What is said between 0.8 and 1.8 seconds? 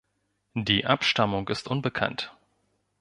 Abstammung ist